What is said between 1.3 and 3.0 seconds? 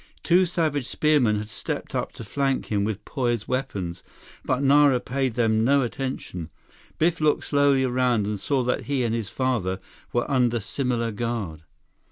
had stepped up to flank him